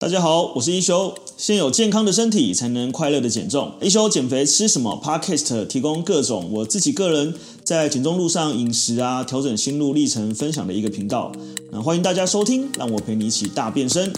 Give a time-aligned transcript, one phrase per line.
[0.00, 1.14] 大家好，我是一休。
[1.36, 3.74] 先有健康的身体，才能快乐的减重。
[3.82, 11.30] 一休减肥吃什么？Podcast 提供各种我自己个人在减重路上饮食啊，调整心路历程分享的一个频道。
[11.70, 14.10] 那欢迎大家收听，让我陪你一起大变身。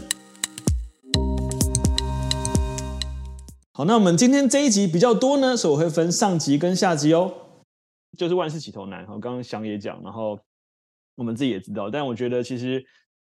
[3.73, 7.35] 好，那我们今天这一集比较多呢，所以我会分上集跟下集哦。
[8.17, 10.39] 就是万事起头难，我刚刚想也讲，然后
[11.17, 12.85] 我们自己也知道，但我觉得其实。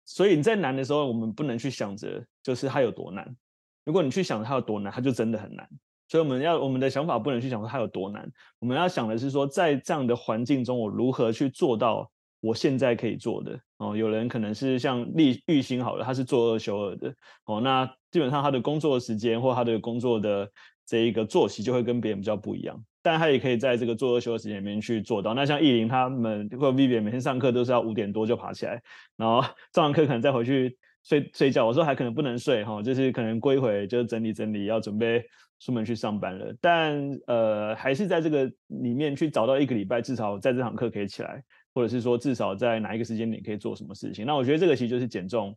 [0.05, 3.35] 所以你在难的时候，我们不能去想着就是它有多难。
[3.83, 5.67] 如果你去想它有多难，它就真的很难。
[6.07, 12.07] 所以我们要我们的想法不能去想说它有多难，我们要想的是说，在这样的环境中，我如何去做到
[12.39, 13.97] 我现在可以做的哦。
[13.97, 17.11] 有人可能是像立玉兴好了，他是做二休二的
[17.45, 20.47] 哦，那基本上他的工作时间或他的工作的
[20.85, 22.85] 这一个作息就会跟别人比较不一样。
[23.05, 25.35] 但他也可以在这个做二休的时间里面去做到。
[25.35, 28.81] 那像艺林他们或 Vivian 每天上课都是要五点多就爬起来，
[29.15, 29.43] 然后
[29.75, 31.67] 上完课可能再回去睡睡觉。
[31.67, 35.23] 我说还可能不能睡哈，就是可能过一会就整理整理，要准备
[35.59, 36.51] 出门去上班了。
[36.59, 41.43] 但呃，还是在这个里面去找到一个礼拜，至少在这堂课可以起来，
[41.75, 44.25] 或者是说至少在哪一个时间点可以做什么事情。
[44.25, 45.55] 那我觉得这个其实就是减重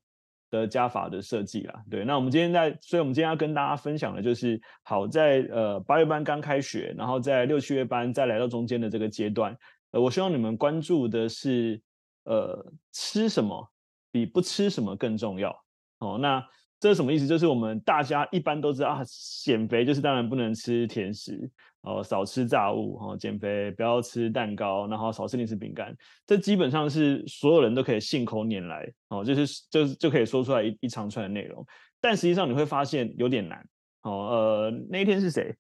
[0.51, 9.57] 的加法的设计啦，对，那我们今天在，所以我们今天要跟大家分享的就是，好在呃八月班刚开学，然后在六七月班再来到中间的这个阶段，
[9.91, 11.81] 呃，我希望你们关注的是，
[12.25, 13.71] 呃，吃什么
[14.11, 15.51] 比不吃什么更重要，
[15.99, 16.45] 哦，那。
[16.81, 17.27] 这是什么意思？
[17.27, 19.03] 就是我们大家一般都知道啊，
[19.43, 25.93] 减肥就是当然不能吃甜食，哦，少吃炸物，哦，减肥不要吃蛋糕，然后少吃零食饼干。
[26.25, 31.67] 这基本上是所有人都可以信口拈来，哦，就是就就可以说出来一一长串的内容。
[32.01, 33.67] 但实际上你会发现有点难，
[34.03, 35.53] 哦，呃，那一天是谁？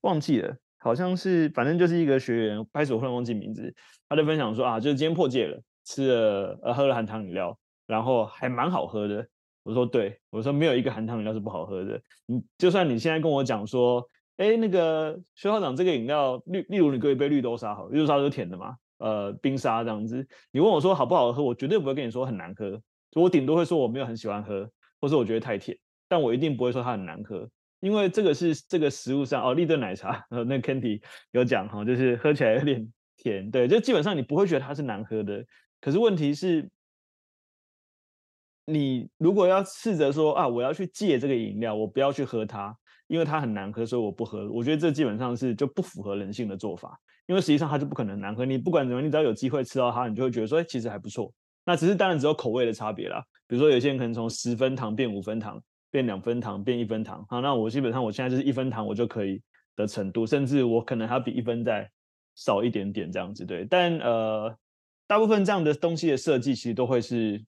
[0.00, 3.74] 忘记了，好像是，反正就是一个学员，拍手忽然忘记名字，
[4.08, 9.26] 他就分享说啊，就是今天破戒了，吃了呃喝了含糖饮料，然后还蛮好喝的。
[9.66, 12.00] 我说对，我说没有一个含糖饮料是不好喝的。
[12.26, 20.24] 你就算你现在跟我讲说，哎，那个薛校长这个饮料，例例如你给我一杯绿豆沙好，绿豆沙都是甜的嘛，呃，冰沙这样子。
[20.52, 22.80] 你问我说好不好喝，我绝对不会跟你说很难喝，
[23.16, 24.70] 我顶多会说我没有很喜欢喝，
[25.00, 25.76] 或是我觉得太甜，
[26.08, 31.02] 但我一定不会说它很难喝，因为这个是这个食物上哦，立顿奶茶，呃， 那 Kenty
[31.32, 35.44] 有讲哈，就是喝起来有点甜，对，就基本上你不会觉得它是难喝的。
[35.80, 36.70] 可是问题是。
[38.66, 44.50] 你如果要试着说啊，我要去戒这个饮料，我不要去喝它，因为它很难喝，所以我不喝。
[44.50, 48.44] 我觉得这基本上是就不符合人性的做法，因为实际上它就不可能难喝。
[48.44, 51.32] 你不管怎么，你只要有机会吃到它，你就会觉得说，哎，其实还不错。
[51.64, 53.24] 那只是当然只有口味的差别啦。
[53.46, 55.62] 比如说有些人可能从十分糖变五分糖，
[55.92, 57.24] 变两分糖，变一分糖。
[57.28, 59.40] 好，那我基本上我现在就是一分糖我就可以
[59.76, 61.88] 的程度，甚至我可能还要比一分再
[62.34, 63.44] 少一点点这样子。
[63.44, 64.56] 对，但呃，
[65.06, 67.40] 大部分这样的东西的设计其实都会是。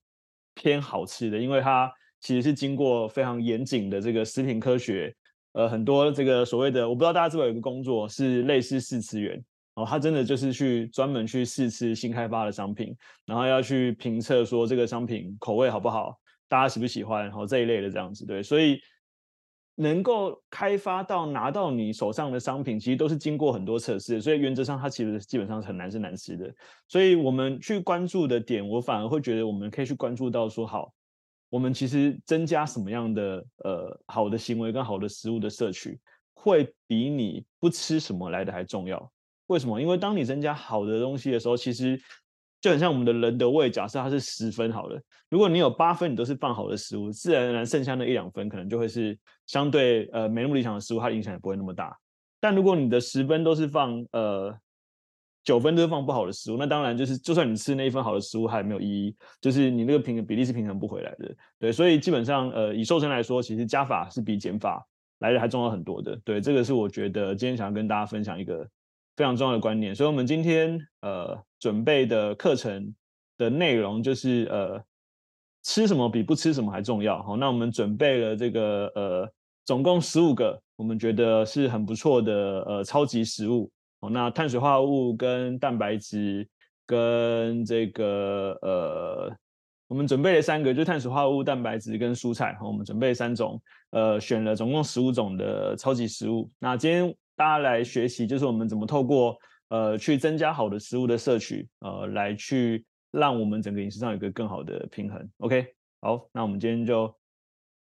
[0.58, 1.88] 偏好吃的，因为它
[2.20, 5.14] 其实是经过非常严谨的这个食品科学，
[5.52, 9.40] 呃，很多这个所谓的，我不知道大家知不知道有个工作是类似试吃员
[9.74, 12.92] 哦，他真的就是去专门去试吃新开发的商品，
[13.24, 16.18] 然后要去评测说这个商品口味好不好，
[16.48, 18.80] 大家喜不喜欢，然后这一类的这样子，对，所以
[19.80, 26.52] 能够开发到拿到你手上的商品，其实都是经过很多测试，所以原则上它其实基本上是很难是难吃的。
[26.88, 30.92] 所以我们去关注的点，我反而会觉得我们可以去关注到说，好，
[31.48, 35.96] 我们其实增加什么样的呃好的行为跟好的食物的摄取，
[36.34, 39.12] 会比你不吃什么来的还重要。
[39.46, 39.80] 为什么？
[39.80, 42.00] 因为当你增加好的东西的时候，其实。
[42.60, 51.96] 就很像我们的人的胃，假设它是十分好了，如果你有八分，你都是放好的食物，自然而然剩下那一两分，可能就会是相对呃没那么理想的食物，它影响也不会那么大。
[52.40, 54.52] 但如果你的十分都是放呃
[55.44, 61.32] 九分都是放不好的食物，那当然就是就算你吃那一分好的食物，它也没有意义，就是你那个平衡比例是平衡不回来的。
[61.60, 64.84] 对，所以基本上呃以瘦身来说，其实加法是比减法
[65.20, 66.16] 来的还重要很多的。
[66.24, 68.68] 对，这个是我觉得今天想要跟大家分享一个。
[69.18, 72.94] 非常重要的观念，所以我们今天呃准备的课程
[73.36, 74.80] 的内容就是呃
[75.64, 77.20] 吃什么比不吃什么还重要。
[77.24, 79.28] 好，那我们准备了这个呃
[79.64, 82.32] 总共十五个我们觉得是很不错的
[82.62, 83.68] 呃超级食物。
[84.00, 86.48] 好，那碳水化合物跟蛋白质
[86.86, 89.36] 跟这个呃
[89.88, 92.56] 我们准备了三个，就碳水化合物、蛋白质跟蔬菜。
[92.60, 93.60] 好，我们准备三种，
[93.90, 96.48] 呃选了总共十五种的超级食物。
[96.60, 97.12] 那今天。
[97.38, 99.38] 大家来学习，就是我们怎么透过
[99.68, 105.30] 呃去增加好的食物的摄取，呃，来去让我们整个饮食上有一个更好的平衡。
[105.38, 107.16] OK，好，那我们今天就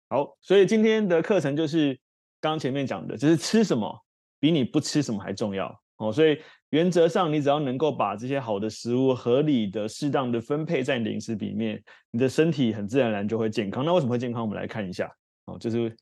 [0.09, 2.01] 好，所以今天的课程就是
[2.41, 3.95] 刚前面讲的，就是吃什么
[4.41, 6.11] 比你不吃什么还重要哦。
[6.11, 6.41] 所以
[6.71, 11.79] 原则上，你只要能够把这些好的食物合理的、适当的分配在你的饮食里面，
[12.11, 13.85] 你的身体很自然而然就会健康。
[13.85, 14.41] 那为什么会健康？
[14.41, 15.15] 我们来看一下
[15.45, 15.95] 哦，就是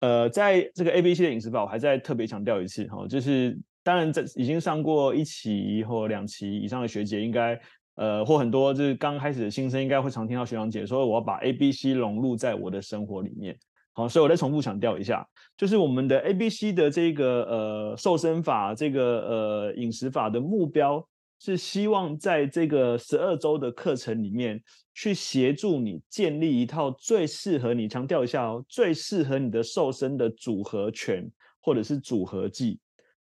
[0.00, 7.60] 呃，在这个 A B C 的饮食法，我还在特别强调一次，哈，就是当然在已经上过一期或两期以上的学姐，应该
[7.96, 13.56] 呃或很多就是刚开始的新生，应该会常听到学长姐说，我要把 A B C 融入在我的生活里面。
[13.92, 15.26] 好，所以我再重复强调一下，
[15.56, 21.04] 就是我们的 A B C 的这个呃瘦身法，这个呃饮食法的目标
[21.40, 24.62] 是希望在这个十二周的课程里面，
[24.94, 31.28] 去协助你建立一套最适合你，强调一下哦，最适合你的瘦身的组合拳
[31.60, 32.78] 或者是组合技。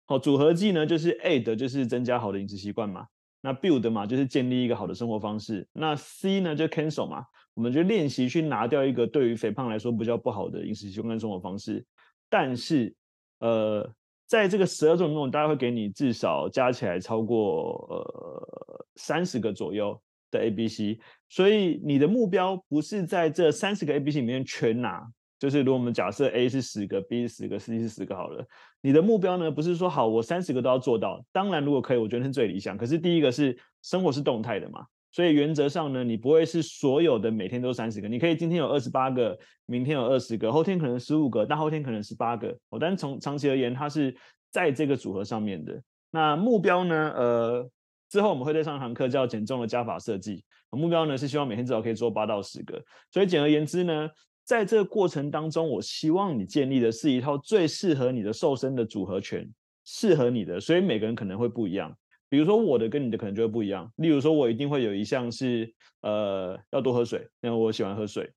[0.05, 3.05] 好，组合技呢，就是 A 的就是增加好的饮食习惯嘛，
[3.41, 7.25] 那 Build 嘛就是建立一个好的生活方式，那 C 呢就 Cancel 嘛。
[7.53, 11.85] 我们就练习去拿掉一个对于肥胖来说比较不好的饮食习惯跟生活方式，
[12.29, 12.93] 但是，
[13.39, 13.89] 呃，
[14.27, 19.99] 在这个十二种中，大概会给你至少加起来超过呃三十个左右
[20.31, 20.99] 的 A、B、C，
[21.29, 25.05] 所以你的目标不是在这三十个 A、B、C 里面全拿，
[25.37, 28.45] 就是如果我们假设 A 是十个，B 是十个，C 是十个好了，
[28.81, 32.77] 你的目标呢不是说好我三十个都要做到，当然如果可以，我觉得是最理想。
[32.77, 34.85] 可是第一个是生活是动态的嘛。
[35.15, 42.49] 所以原则上呢，你不会是所有的每天都三十个，你可以今天有二十八个，明天有二十个，后天可能十五个，大后天可能十八个。
[42.67, 44.13] 哦，但从长期而言，它是
[44.51, 45.81] 在这个组合上面的。
[46.11, 47.13] 那目标呢？
[47.15, 47.69] 呃，
[48.09, 50.43] 之后我们会再上一堂课叫减重的加法设计。
[50.71, 52.83] 目标呢是希望每天至少可以做八到十个。
[53.09, 54.09] 所以简而言之呢，
[54.43, 59.49] 在这个过程当中，我希望你建立的是一套最适合你的瘦身的组合拳，
[59.85, 60.59] 适合你的。
[60.59, 61.95] 所以每个人可能会不一样。
[62.29, 63.91] 比如说我的跟你的可能就会不一样。
[63.97, 68.29] 例如说，我一定会有一项是，呃，要多喝水，因为我喜欢喝水。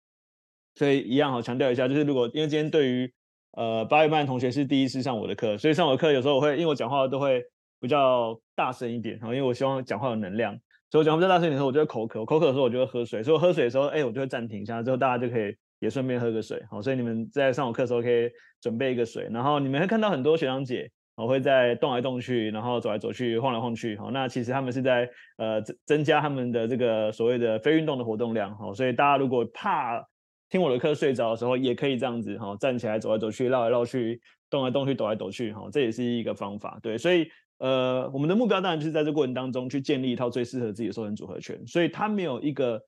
[0.74, 3.12] 所以一样好强调一下，就是如果因为今天对于
[3.52, 7.42] 呃八月半的同学是第一次上我的课，所以上我的课有时候我会因为我讲话都会
[7.80, 10.52] 比较大声一点，然后因为我希望讲话有能量，
[10.90, 16.62] 所以我讲话比较大声一点的时候，我就会口渴，口渴的时候我就会喝水，所以我喝水的时候，哎，我就会暂停一下，之后大家就可以也顺便喝个水。
[16.70, 18.30] 好，所以你们在上我课的时候可以
[18.60, 20.90] 准备一个水，然后你们会看到很多学长姐。
[21.18, 23.96] 我会在动来动去，然后走来走去，晃来晃去。
[23.96, 28.56] 好，那其实他们是在呃增增加他们的这个所谓的非运动的活动量。
[28.56, 30.00] 好，所以大家如果怕
[30.48, 35.52] 听我的课睡着的时候，也可以这样子哈，站起来走来走去，绕来绕去，动来动去，抖来抖去。
[35.52, 36.78] 哈，这也是一个方法。
[36.80, 37.28] 对，所以
[37.58, 41.66] 呃，我们的目标当然就是在这过程当中去建立一套最适合自己的瘦身组合拳。
[41.66, 42.80] 所以它没有一个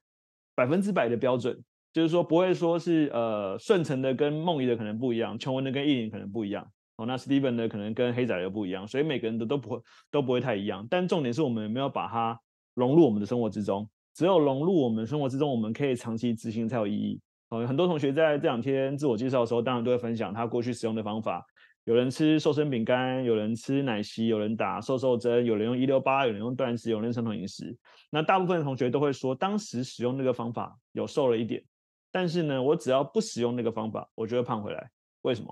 [0.55, 1.61] 百分之百的标准，
[1.93, 6.71] 就是说不会说是呃顺成的跟梦怡的可能不一样，琼文的跟艺林可能不一样。
[7.01, 9.81] 哦，那 Steven 呢，可能跟黑仔又不一样，所以每个人的都不会
[10.11, 10.87] 都不会太一样。
[10.91, 12.39] 但重点是我们有没有把它
[12.75, 13.89] 融入我们的生活之中？
[14.15, 17.19] 只有融入我们生活之中，我们可以长期执行才有意义。
[17.49, 21.43] 哦，很多同学在这两天自我介绍的时候，当然都会分享他过去使用的方法。
[21.85, 27.75] 有人吃瘦身饼干，有人吃奶昔，有人打瘦瘦针，有人用一六八，有人用断食，有人生酮饮食。
[28.11, 31.65] 那大部分同学都会说，当时使用那个方法有瘦了一点，
[32.13, 34.91] 但是呢，我只要不使用那个方法，我就会胖回来。
[35.23, 35.49] 为什么？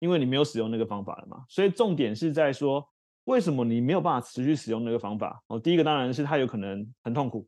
[0.00, 2.86] 因为你没有使用那个方法了嘛，所以重点是在说，
[3.24, 5.42] 为什么你没有办法持续使用那个方法？
[5.46, 7.46] 哦，第一个当然是它有可能很痛苦，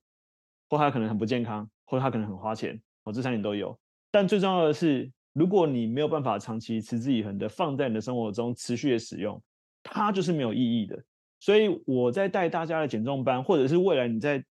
[0.70, 3.78] 或它可能很不健康，或它可能很花钱，哦，这三点都有。
[4.10, 9.42] 但最重要的是，如果你没有办法长期持之以恒的放在你的生活中持续的使用，
[9.82, 10.98] 它就是没有意义的。
[11.40, 14.42] 所以我在带大家的减重班，或者是未来你在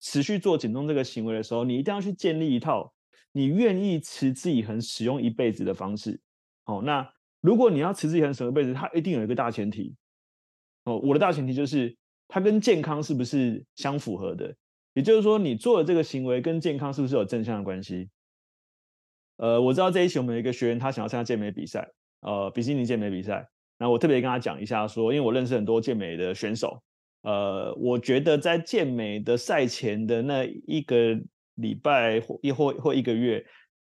[0.00, 2.92] 持续做减重这个行为的时候，你一定要去建立一套
[3.32, 6.20] 你愿意持之以恒使用一辈子的方式。
[6.66, 7.10] 哦，那。
[7.40, 9.94] 如果你要持之以恒守一辈子，它一定有一个大前提
[10.84, 10.98] 哦。
[10.98, 14.54] 我的大前提就是它跟健康是不是相符合的？
[14.94, 18.08] 也就是说，你做的这个行为跟健康是不是有正向的关系？
[19.36, 21.88] 呃，我知道这一期我们有一个学员他想要参加健美比赛，
[22.22, 23.48] 呃，比基尼健美比赛。
[23.78, 26.82] 那我特别跟他讲一下说，因为我认识很多健美的选手，
[27.22, 31.16] 呃，我觉得在健美的赛前的那一个
[31.54, 33.46] 礼拜或一或或一个月。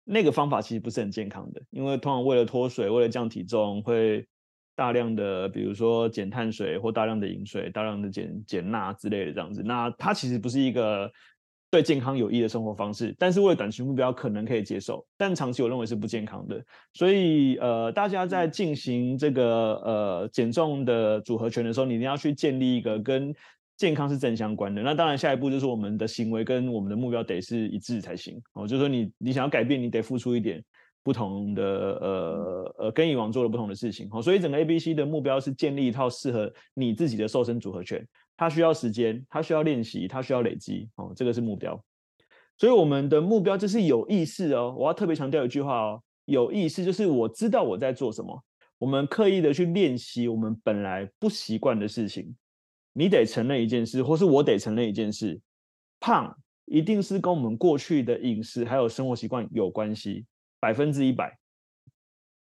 [0.05, 4.27] 那个方法其实不是很健康的，因为通常为了脱水，为了降体重，会
[4.75, 9.63] 大量的比如说减碳水或大量的饮水，大量的减减钠之类的这样子。
[9.65, 11.11] 那它其实不是一个
[11.71, 16.63] 对健康有益的生活方式，但是为了短期目标可能可以接受，但长期我认为是不健康的。
[16.95, 23.35] 所以呃，大家在进行这个呃减重的组合拳的时候，你一定要去建立一个跟
[23.83, 28.65] 健康是正相关的，那当然下一步就是我们的行为跟我们的目标得是一致才行哦。
[28.65, 30.63] 就是说你你想要改变，你得付出一点
[31.03, 34.23] 不同的呃呃跟以往做的不同的事情哦。
[34.23, 41.13] 所以整个 A B C 的目标是建立一套适合你自己的瘦身组合拳，它需要时间，它需要练习，它需要累积哦。
[41.17, 41.85] 这个是目标，
[42.57, 44.73] 所以我们的目标就是有意识哦。
[44.79, 48.41] 我要特别强调一句话哦，有意识就是我知道我在做什么，
[48.79, 52.33] 我们刻意的去练习我们本来不习惯的事情。
[52.95, 55.41] 你得承认一件事，或是我得承认一件事，
[55.99, 60.27] 胖一定是跟我们过去的饮食还有生活习惯有关系，
[60.61, 61.39] 百分之一百。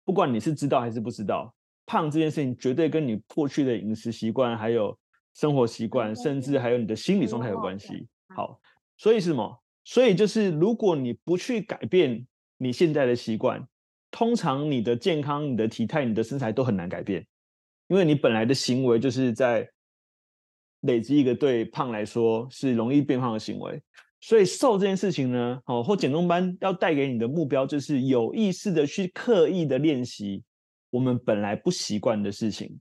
[0.04, 1.52] 不管你是知道还是不知道，
[1.84, 4.96] 胖这件事情绝对跟你过去的饮食习惯还有
[5.34, 8.06] 生活习惯，甚至还有你的心理状态有关系。
[8.34, 8.60] 好，
[8.96, 9.62] 所以是什么？
[9.82, 12.24] 所以就是如果你不去改变
[12.56, 13.66] 你现在的习惯，
[14.12, 17.26] 通常你的健康、你的体态、你的身材都很难改变，
[17.88, 19.68] 因为你本来的行为就是在。
[20.86, 23.82] 累积一个对胖来说是容易变胖的行为，
[24.20, 30.42] 所以瘦这件事情呢，哦，或减重班要带给你的目标就是有意识的去刻意的练习
[30.90, 32.78] 我们本来不习惯的事情，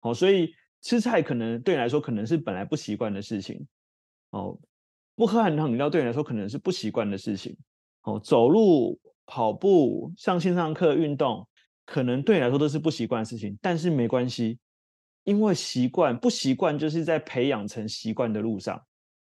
[0.00, 0.50] 哦，所以
[0.82, 3.66] 吃菜可能对你来说可能是本来不习惯的事情，
[4.30, 4.58] 哦，
[5.14, 7.56] 不喝含糖饮料对你来说可能是不习惯的事情，
[8.04, 11.46] 哦，走路、跑步、上线上课、运动，
[11.84, 14.58] 可能对你来说都是不习惯的事情，但是没关系。
[15.28, 18.82] 因为习惯不习惯，就是在培养成习惯的路上，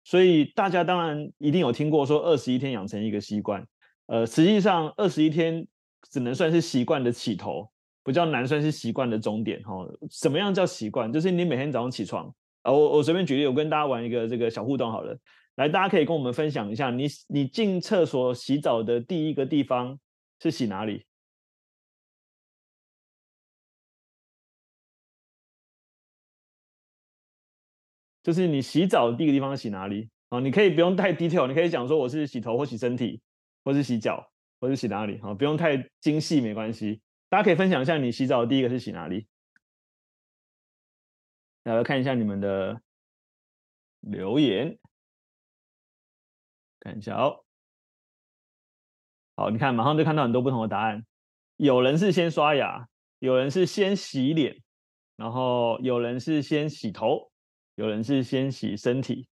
[0.03, 3.63] 所以大家当然一定有听过说二十一天养成一个习惯，
[4.07, 5.67] 呃，实际上二十一天
[6.09, 7.69] 只能算是习惯的起头，
[8.03, 9.87] 比较难算是习惯的终点哈。
[10.09, 11.13] 什么样叫习惯？
[11.13, 12.25] 就是你每天早上起床，
[12.63, 15.15] 啊，我我随便举例，我跟大家玩一个这个小互动好了，
[15.57, 19.99] 来，大家可以跟我们分享一下，你你进厕所洗澡的第一个地方
[20.41, 21.05] 是洗哪里？
[28.23, 30.39] 就是你洗澡的第一个地方洗哪里啊？
[30.39, 33.21] 你可以不用太 detail，你可以讲说我是洗头或洗身体，
[33.65, 35.33] 或是洗脚，或是洗哪里啊？
[35.33, 37.01] 不用太精细，没关系。
[37.27, 39.27] 大家可以分享一下你洗澡的第一个是洗哪里？
[41.63, 42.81] 来，来看一下你们的
[43.99, 44.79] 留言，
[46.79, 47.43] 看一下哦。
[49.35, 51.05] 好，你看马上就看到很多不同的答案。
[51.57, 52.87] 有人是先刷牙，
[53.19, 54.63] 有人是先洗脸，
[55.17, 57.32] 然后有人是先洗头。
[57.75, 59.27] 有人是先洗身体，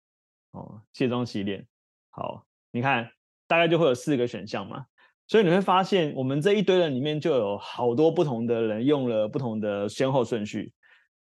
[0.50, 1.66] 哦，卸妆洗脸。
[2.10, 3.10] 好，你看，
[3.46, 4.86] 大概就会有四个选项嘛。
[5.28, 10.72] 所以你会发现，我们这一堆人里面就有好多不同的人用了不同的先后顺序。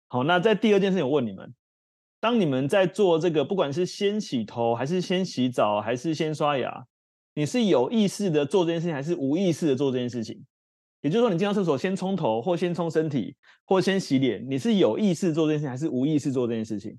[0.08, 1.54] 好，那在第二件事情，我问你们：
[2.18, 6.86] 当你们在做这个，不管是先洗头，还是先洗澡，还是先刷牙，
[7.34, 10.44] 你是有意识的做这件事情，还是无意识的做这件事情？
[11.02, 16.98] 也就是说，你进到厕所先冲头，或先冲身体，或先洗脸，你是有意识做这件事情，还是无意识做这件事情？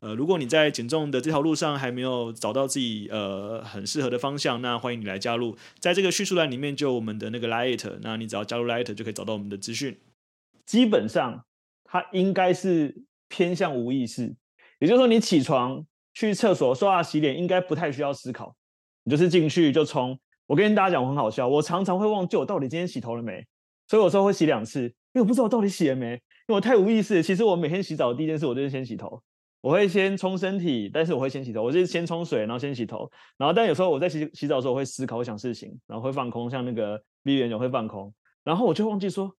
[0.00, 9.98] 呃，如果你在减重的这条路上还没有找到自己呃很适合的方向，那欢迎你来加入，在这个叙述栏里面就有我们的那个 Light，那你只要加入 Light 就可以找到我们的资讯。
[10.66, 11.44] 基本上
[11.84, 14.34] 它应该是偏向无意识，
[14.78, 15.84] 也就是说你起床
[16.14, 18.54] 去厕所刷牙洗脸，应该不太需要思考，
[19.04, 20.18] 你就是进去就冲。
[20.46, 23.46] 我跟大家讲，我很好笑，我常常会忘记我到底今天洗头了没，
[23.86, 27.22] 所以有时候会洗两次，因为我不知道我到底洗了没，因为我太无意识。
[27.22, 29.22] 其实我每天洗澡的第一件事，我就是先洗头。
[29.60, 31.62] 我会先冲身体，但是我会先洗头。
[31.62, 38.12] 我是先冲水，然后先洗头，然后但有时候我在洗洗澡的时候，我会思考，会想事情，然后会放空，像那个 Vivian 会放空，
[38.42, 39.34] 然后我就忘记说，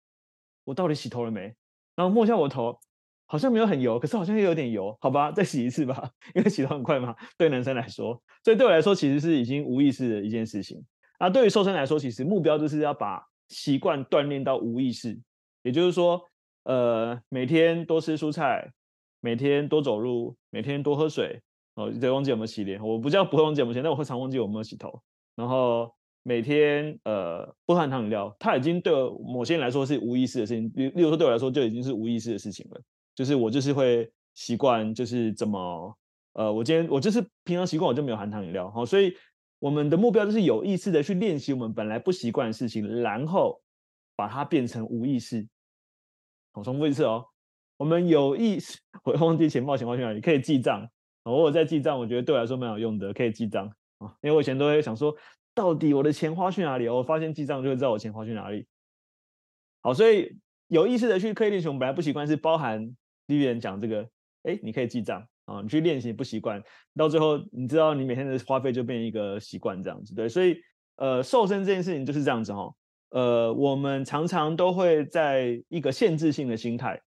[0.64, 1.54] 我到底洗头了没？
[1.96, 2.78] 然后摸一下我的头，
[3.24, 10.84] 好像没有很油，可是好像又有点油，好吧，再洗一次吧，因为洗头很快嘛，对男生来说，所以对我来说其实是已经无意识的一件事情。
[11.18, 15.18] 那对于瘦身来说，其实目标就是要把习惯锻炼到无意识，
[15.62, 16.22] 也就是说，
[16.64, 18.70] 呃，每天多吃蔬菜。
[19.20, 21.40] 每天多走路，每天多喝水。
[21.74, 22.84] 哦，对，忘记有没有洗脸？
[22.84, 25.00] 我不叫不会忘记有没有洗，但我会常忘记有没有洗头。
[25.36, 25.90] 然后
[26.24, 28.92] 每天呃不含糖饮料，它已经对
[29.24, 30.70] 某些人来说是无意识的事情。
[30.74, 32.80] 例例如说对我来说就已经是无意识的事情了。
[33.14, 35.96] 就是我就是会习惯，就是怎么
[36.32, 38.70] 呃，我今天我就是平常习惯我就没有含糖饮料。
[38.70, 39.14] 好，所以
[39.58, 43.62] 我们的目标就是有意识的去练习我们本来不习惯的事情，然后
[44.16, 45.46] 把它变成无意识。
[46.52, 47.24] 我重复一次哦。
[47.80, 50.86] 我们有意识，我忘记钱包钱包去哪里，可以记账。
[51.22, 54.14] 我有在记账，我觉得对我来说蛮有用的，可以记账啊。
[54.20, 55.16] 因为我以前都会想说，
[55.54, 56.86] 到底我的钱花去哪里？
[56.90, 58.66] 我发现记账就会知道我钱花去哪里。
[59.80, 60.36] 好，所以
[60.68, 62.94] 有意识的去刻意练习，我们本来不习惯是包含
[63.26, 64.06] 第一人讲这个，
[64.42, 66.62] 哎，你可以记账啊，你去练习不习惯，
[66.94, 70.14] 到最后你知道你每天的花费就变一个习惯这样子。
[70.14, 70.54] 对，所以
[70.96, 72.70] 呃，瘦身这件事情就是这样子哈。
[73.08, 77.00] 呃，我们常常都会在一个限制性的心态。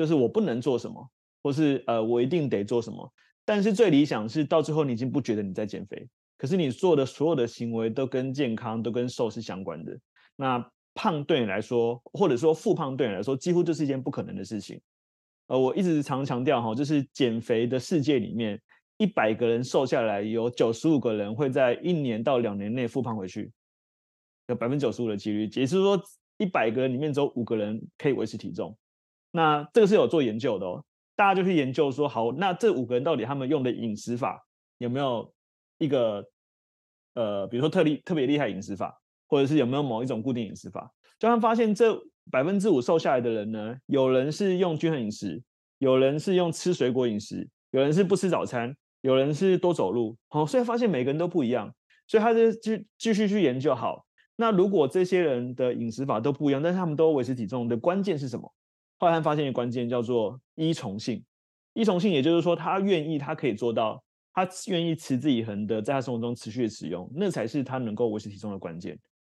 [0.00, 1.06] 就是我不能做什么，
[1.42, 3.12] 或是呃我一定得做什么。
[3.44, 9.94] 但是最理想是到最后你已经不觉得你在减肥，可是你做的所有的行为都跟健康、都跟瘦是相关的。
[10.36, 14.80] 那胖对你来说，或者说复胖对你来说，几乎就是一件不可能的事情。
[15.48, 18.58] 呃，我一直常强调哈，就是减肥的世界里面，
[18.96, 23.52] 一百个人瘦下来，有九十五个人会在一年到两年内复胖回去，
[24.46, 26.02] 有百分之九十五的几率，也就是说，
[26.38, 28.74] 一百个人里面只有五个人可以维持体重。
[29.30, 30.84] 那这个是有做研究的哦。
[31.16, 34.42] 大家就去研究说，好，那这五个人到底他们用的饮食法
[34.78, 35.30] 有没有
[35.76, 36.24] 一个
[37.14, 40.90] 呃，比如说特厉特别厉害饮食法，或者是有没有某一种固定饮食法？
[41.18, 41.94] 就他发现这
[42.30, 45.42] 百分之五瘦下来的人呢，有人是用均衡饮食，
[45.76, 50.16] 有人是用吃水果饮食，有人是不吃早餐，有人是多走路。
[50.28, 51.70] 好，所以发现每个人都不一样，
[52.06, 53.74] 所以他就继继续去研究。
[53.74, 54.06] 好，
[54.36, 58.50] 那如果这些人的饮食法都不一样，但是他们都维持体重的关键是什么？
[59.00, 61.24] 后来他发现一个关键叫做依从性，
[61.72, 64.00] 依从性也就是说他愿意，他可以做到，
[64.34, 68.96] 他愿意持之以恒的在他生活中持续的使用，那才是他能够维持体重的关键。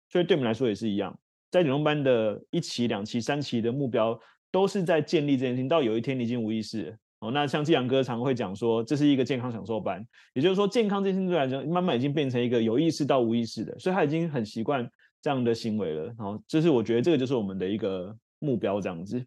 [0.10, 1.18] 所以对我们来说也是一样，
[1.50, 4.20] 在减重班的一期、两期、三期的目标
[4.52, 5.68] 都是在建立这件事情。
[5.68, 14.86] 到有一天你已经无意识了哦，那像季阳哥常会讲说，这是一个健康享受班，也就是说健康这件事情对来讲，慢慢已经变成一个有意识到无意识的，所以他已经很习惯
[15.22, 16.04] 这样的行为了。
[16.08, 19.26] 然后，就是我觉得这个就是我们的一个目标，这样子。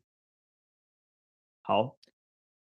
[1.67, 1.97] 好，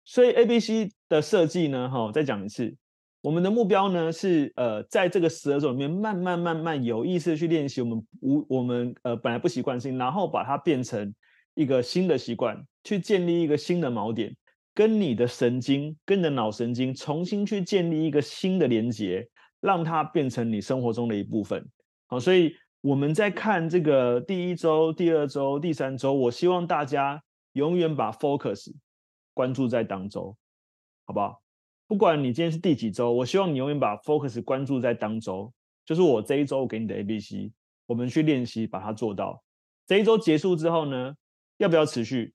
[0.05, 2.73] 所以 A、B、C 的设计呢，哈，再讲一次，
[3.19, 11.13] 我们的目标呢是呃，在这个十二周里面，慢慢慢慢有意识的去练习我们无我们呃本来不习惯性，然后把它变成
[11.53, 14.33] 一个新的习惯，去建立一个新的锚点，
[14.73, 19.27] 跟你的神经、跟你的脑神经重新去建立一个新的连接，
[19.59, 21.61] 让它变成你生活中的一部分。
[22.07, 28.73] 好，所以我们在看这个第一周、第二周、第三周，我希望大家永远把 focus。
[29.33, 30.35] 关注在当周，
[31.05, 31.41] 好不好？
[31.87, 35.53] 不管你今天是第几周，我希望你永远把 focus 关注在当周，
[35.85, 37.51] 就是我这一周给你的 A、B、C，
[37.85, 39.43] 我们去练习把它做到。
[39.85, 41.15] 这一周结束之后呢，
[41.57, 42.33] 要不要持续？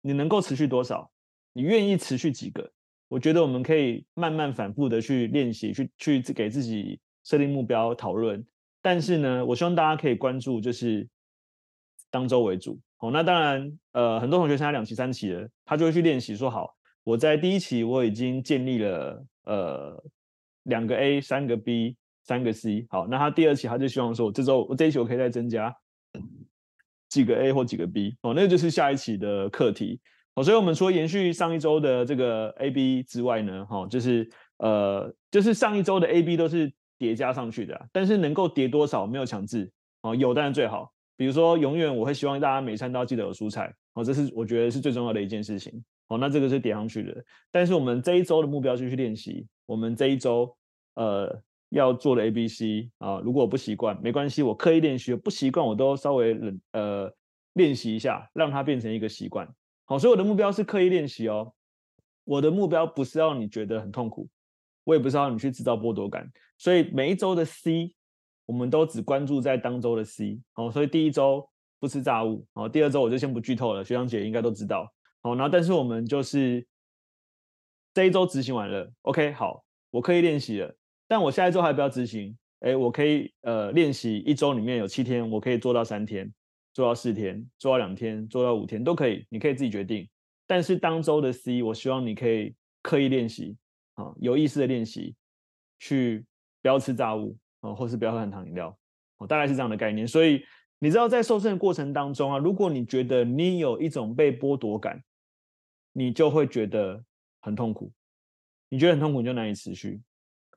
[0.00, 1.10] 你能够持续多少？
[1.52, 2.72] 你愿意持续几个？
[3.08, 8.44] 我觉得我们可以慢慢反复的去练习，去去给自己设定目标讨论。
[8.80, 11.08] 但是呢，我希望大家可以关注，就是
[12.10, 12.78] 当周为主。
[12.98, 20.04] 哦，那当然，呃，很多同学参加两期、三期了，他就会去练习，说好，我在第一期我已经建立了呃
[20.62, 25.74] 两个 A、三个 B、三个 C，好，那他第二期他就希望说，这周我这一期我可以再增加
[27.10, 30.00] 几个 A 或几个 B，哦，那就是下一期的课题。
[30.34, 34.26] 好，所以我们说延续上一周的这个 A、B 之外呢，哈，就是
[34.56, 40.93] 呃，就是上一周的 A、B 都是叠加上去的，但是能够叠多少没有强制，哦，有当然最好。
[41.16, 45.72] 比如说，永远我会希望大家每餐都要记得有蔬菜，哦，这是我觉得是最重要的一件事情，
[46.08, 47.24] 哦，那这个是点上去的。
[47.52, 50.56] 但是我们这一周的目标是去练习，我们这一周
[50.94, 57.14] 呃要做的 A、B、C 啊，如果我不习惯没关系，我刻意练习，不习惯我都稍微冷呃
[57.52, 59.48] 练习一下，让它变成一个习惯。
[59.84, 61.52] 好，所以我的目标是刻意练习哦，
[62.24, 64.28] 我的目标不是让你觉得很痛苦，
[64.82, 67.94] 我也不是让你去制造剥夺感，所以每一周的 C。
[68.46, 71.48] 我们都只关注在当周的 C，哦，所以第一周
[71.80, 76.66] 不吃炸物，哦，第二周我就先不剧透了，学长姐应该都知道，好，然后但是我们就是
[77.94, 80.74] 这一周执行完了，OK，好，我可以练习了，
[81.08, 86.32] 但我下一周还不要执行，哎，我可以呃练习一周里面有七天，我可以做到三天，
[86.72, 90.08] 做到四天，做到两天，做到五天都可以，你可以自己决定，
[90.46, 93.56] 但是当周的 C，我希望你可以刻意练习，
[93.94, 95.14] 啊，有意识的练习，
[95.78, 96.24] 去
[96.60, 97.36] 不要吃炸物。
[97.64, 98.76] 哦，或是不要喝含糖饮料，
[99.16, 100.06] 哦，大概是这样的概念。
[100.06, 100.44] 所以
[100.78, 105.02] 你知道，在瘦身的过程当中啊，如果你觉得你有一种被剥夺感，
[105.92, 107.02] 你就会觉得
[107.40, 107.90] 很痛苦。
[108.68, 110.02] 你觉得很痛苦，你就难以持续。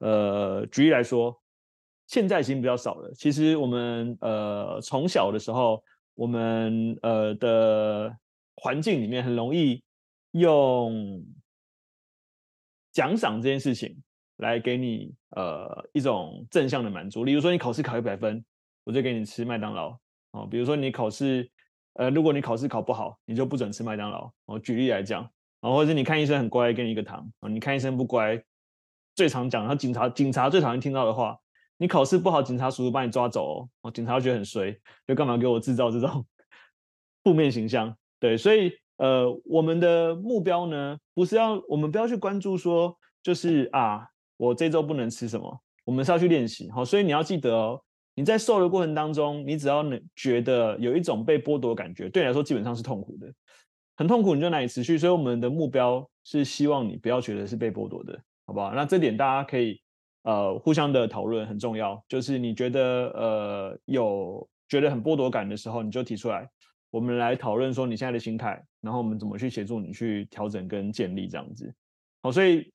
[0.01, 1.41] 呃，举例来说，
[2.07, 3.13] 现在已经比较少了。
[3.13, 5.81] 其实我们呃从小的时候，
[6.13, 8.17] 我们呃的
[8.55, 9.81] 环境里面很容易
[10.31, 11.23] 用
[12.91, 14.01] 奖赏这件事情。
[14.37, 18.43] 来给你呃一种正向的满足，比如说你考试考一百分，
[18.83, 19.97] 我就给你吃麦当劳
[20.31, 20.47] 哦。
[20.49, 21.49] 比如说你考试，
[21.93, 24.31] 呃，如果你考试考不好，你就不准吃麦当劳。
[24.45, 25.23] 我、哦、举例来讲，
[25.61, 28.41] 啊、或者是你看医生很乖，给你一个糖啊、你看医生不乖，
[29.15, 31.35] 最常讲，他警察警察最讨厌听到的话，
[31.77, 33.91] 你考试不好，警察叔叔把你抓走哦。
[33.91, 36.23] 警察觉得很衰，就干嘛给我制造这种
[37.23, 37.97] 负面形象？
[38.19, 44.07] 对，所以呃，我们的目标呢，不是要我们不要去关注说，就是啊。
[44.37, 45.61] 我这周不能吃什么？
[45.83, 47.81] 我们是要去练习，好，所以你要记得哦，
[48.13, 53.31] 你在瘦的过程当中，你只要能觉得有一种被剥夺感觉，对你来说基本上是痛苦的，
[53.95, 54.97] 很痛苦，你就难以持续。
[54.97, 58.73] 所以我们的目标是希望你不要觉得是被剥夺的，好不好？
[58.73, 59.81] 那这点大家可以
[60.23, 62.03] 呃互相的讨论，很重要。
[62.09, 62.81] 就是你觉得
[63.15, 66.45] 呃有觉得很剥夺感的时候，你就提出来，
[66.91, 71.73] 我们来讨论说你现在的心态，然后我们怎么去协助你去调整跟建立这样子。
[72.21, 72.69] 好，所以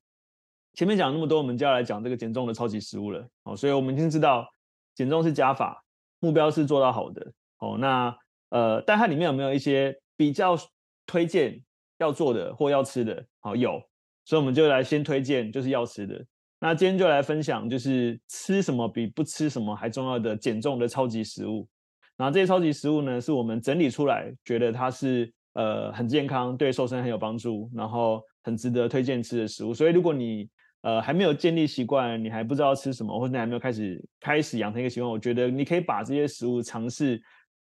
[0.73, 3.27] 前面讲那么多，我们就要来讲这个减重的超级食物了。
[3.43, 4.47] 好，所以我们已经知道
[4.95, 5.83] 减重是加法，
[6.19, 7.31] 目标是做到好的。
[7.59, 8.15] 哦，那
[8.49, 10.57] 呃，但它里面有没有一些比较
[11.05, 11.61] 推荐
[11.99, 13.25] 要做的或要吃的？
[13.39, 13.81] 好，有，
[14.25, 16.25] 所以我们就来先推荐就是要吃的。
[16.59, 21.67] 那今天就来分享，就是吃什么比不吃什么还重要的减重的超级食物。
[22.15, 29.73] 然后这些超级食物呢，是我们整理出来，觉得它是呃很健康，对瘦身很有帮助，然后很值得推荐吃的食物。
[29.73, 30.49] 所以如果你
[30.83, 37.21] 呃还没有建立习惯，你还不知道吃什么，或者你还没有开始开始养成一个习惯，我觉得你可以把这些食物尝试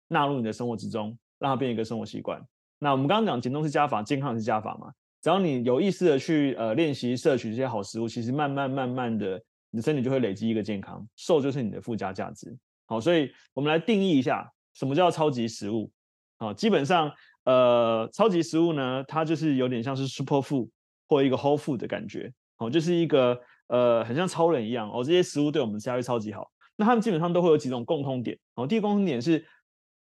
[0.08, 2.42] 纳入你的生活之中，让它变成一个生活习惯。
[2.80, 4.92] 那我们刚刚讲减重是加法，健康是加法嘛？
[5.22, 9.42] 只要你有意识的去呃练习摄取这些好食物，其实慢慢慢慢的，
[9.72, 12.56] 你的身体就会累积一个健康，瘦就是你的附加价值。
[12.86, 15.92] 好，所以我们来定义一下什么叫超级食物。
[16.38, 17.12] 好，基本上
[17.46, 20.70] 呃超级食物呢，它就是有点像是 super food
[21.10, 22.32] 或一个 whole food 的感觉。
[22.58, 26.52] 哦，就是一个呃很像超人一样哦，这些食物对我们吃下去超级好。
[26.76, 28.38] 那它们基本上都会有几种共通点。
[28.56, 29.46] 哦，第一个共通点是。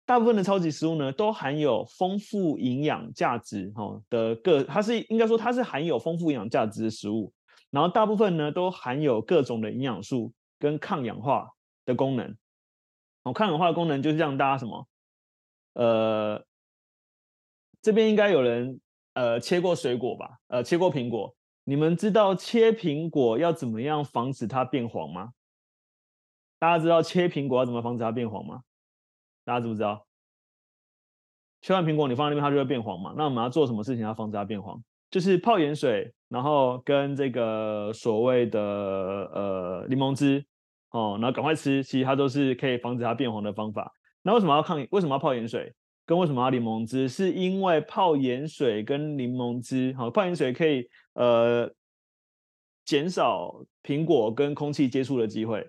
[0.07, 7.33] 大部分的超级食物呢，都含有丰富营养价值哈的各，它是应该说它是含有丰富营养价值的食物，
[7.71, 11.49] 然后大部分呢都含有各种的营养素跟抗氧化
[11.85, 12.37] 的功能。
[13.23, 14.87] 哦，抗氧化的功能就是让大家什么？
[15.73, 16.45] 呃，
[17.81, 18.79] 这边应该有人
[19.15, 20.37] 呃切过水果吧？
[20.49, 21.35] 呃，切过苹果，
[21.67, 25.33] 你们知道切苹果要怎么样防止它变黄吗？
[26.59, 28.61] 大家知道切苹果要怎么防止它变黄吗？
[29.43, 30.05] 大家知不知道？
[31.61, 33.15] 切完苹果，你放在那边，它就会变黄嘛。
[33.17, 34.79] 那我们要做什么事情要防止它变黄？
[35.09, 40.45] 就是泡盐水，然后跟这个所谓的呃柠檬汁
[40.91, 41.81] 哦，然后赶快吃。
[41.83, 43.91] 其实它都是可以防止它变黄的方法。
[44.21, 44.85] 那为什么要抗？
[44.91, 45.73] 为什么要泡盐水？
[46.05, 47.09] 跟为什么要柠檬汁？
[47.09, 51.69] 是因为泡盐水跟柠檬汁，好，泡盐水可以呃
[52.85, 55.67] 减少苹果跟空气接触的机会。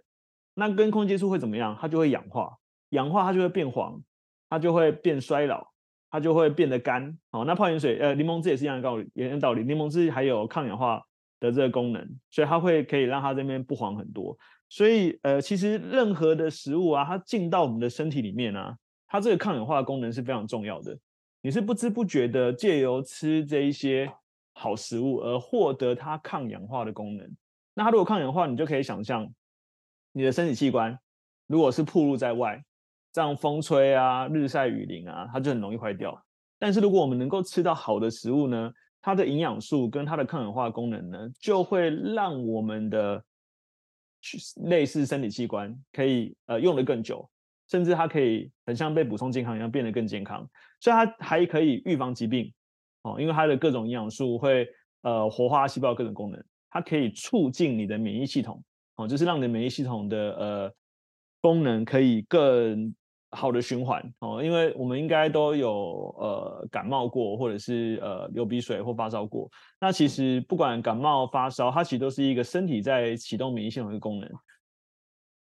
[0.54, 1.76] 那跟空气接触会怎么样？
[1.80, 2.56] 它就会氧化。
[2.90, 4.00] 氧化它就会变黄，
[4.48, 5.66] 它就会变衰老，
[6.10, 7.18] 它就会变得干。
[7.30, 9.64] 好，那泡盐水，呃，柠檬汁也是一样的道理，一样道理。
[9.64, 11.02] 柠檬汁还有抗氧化
[11.40, 14.38] 的这个功能，所以它会可以让它这边不黄很多。
[14.68, 20.98] 所以，呃，其实任何的食物啊，它进到我们的身体里面啊，它这个抗氧化的功能是非常重要的。
[21.40, 24.12] 你是不知不觉的借由吃这一些
[24.52, 27.30] 好食物而获得它抗氧化的功能。
[27.74, 29.32] 那它如果抗氧化，你就可以想象
[30.12, 30.98] 你的身体器官
[31.46, 32.62] 如果是暴露在外。
[33.12, 36.22] 这样风吹啊，日晒雨淋啊，它就很容易坏掉。
[36.58, 43.24] 但是如果我们能够吃到好的食物呢，它的营养素跟它的抗氧化功能呢，就会让我们的
[44.64, 47.26] 类似身体器官可以呃用得更久，
[47.68, 50.48] 甚至它可以很像被补充健康一样变得更健康。
[50.80, 52.52] 所以它还可以预防疾病
[53.02, 54.68] 哦，因为它的各种营养素会
[55.02, 58.62] 呃活化细胞各种功能，它可以促进你的免疫系统
[58.96, 60.72] 哦，就是让你的免疫系统的呃
[61.40, 62.94] 功能可以更。
[63.32, 69.50] 好的循环哦，因为我们应该都有呃感冒过，或者是呃流鼻水或发烧过。
[69.78, 74.30] 那其实不管感冒发烧，它其实都是一个身体在启动免疫系统的功能。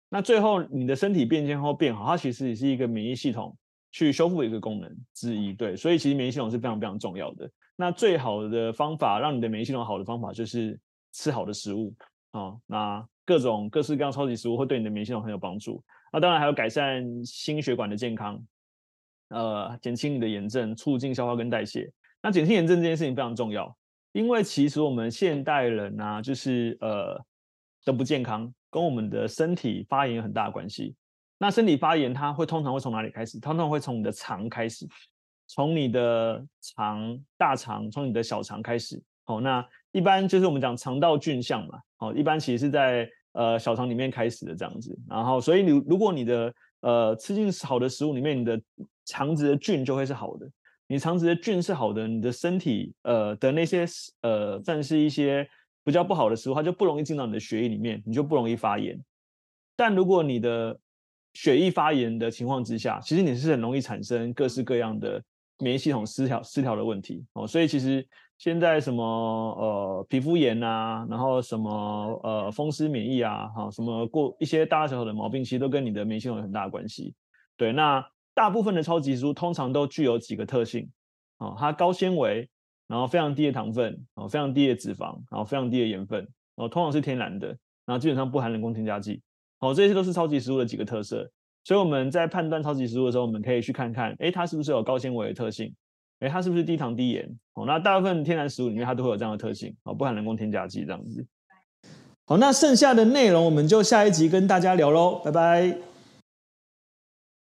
[0.10, 3.56] 那最后你的身体变健康变好，它其实也是一个免疫系统
[3.92, 5.54] 去修复的一个功能之一。
[5.54, 7.50] 对，所以其实免疫系统是非常非常重要的。
[7.76, 10.80] 那最好的方法让你的免疫系统好的方法就是
[11.14, 11.94] 吃好的食物
[12.32, 12.62] 啊、哦。
[12.66, 15.84] 那各种各式各样超级食物会对你的免疫系统很有帮助。
[16.12, 18.44] 那当然还有改善心血管的健康，
[19.30, 21.92] 呃，减轻你的炎症，促进消化跟代谢。
[22.22, 23.78] 那减轻炎症这件事情非常重要，
[24.12, 27.24] 因为其实我们现代人啊，就是呃
[27.86, 30.96] 都不健康，跟我们的身体发炎有很大的关系。
[31.38, 33.40] 那身体发炎，它会通常会从哪里开始？
[33.40, 34.88] 通常会从你的肠开始，
[35.48, 39.02] 从你的肠、大肠，从你的小肠开始。
[39.26, 41.80] 好，那一般就是我们讲肠道菌相嘛。
[41.98, 43.10] 好，一般其实是在。
[43.34, 48.60] 呃，小肠里面开始的这样子，然后所以你如果你的呃吃进好的食物里面，你的
[49.06, 50.50] 肠子的菌就会是好的。
[50.88, 53.86] 你肠子的菌是好的，你的身体呃的那些
[54.22, 55.48] 呃算是一些
[55.90, 58.96] 比较不好的食物，它就不容易进到你的血液里面，你就不容易发炎。
[59.76, 60.80] 但如果你的
[61.34, 65.20] 血液发炎的情况之下，其实你是很容易产生各式各样的
[65.58, 67.48] 免疫系统失调失调的问题哦。
[67.48, 68.08] 所以其实。
[68.40, 71.70] 现在什么呃皮肤炎啊，然后什么
[72.24, 77.14] 呃风湿免疫啊，哈，什么过一些大大小小的毛病，其实都跟你的免疫系统有很大的关系。
[77.58, 78.02] 对，那
[78.34, 80.90] 大部分的超级食物通常都具有几个特性，
[81.40, 82.50] 哦，它高纤维，
[82.90, 87.48] 然后非常低的糖分，哦，非常低的脂肪，然后非常低的盐分，哦，通常是天然的，
[87.86, 89.22] 然后基本上不含人工添加剂。
[89.60, 91.30] 哦，这些都是超级食物的几个特色。
[91.64, 95.72] 所以我们在判断超级食物的时候，我们可以去看看，诶，它是不是有高纤维的特性？
[96.22, 97.30] 诶，它是不是低糖低盐？
[97.54, 101.24] 哦，那大部分天然食物里面它都会有这样的特性，哦，不含人工添加剂这样子。
[102.26, 105.89] 好，那剩下的内容我们就下一集跟大家聊喽，拜拜。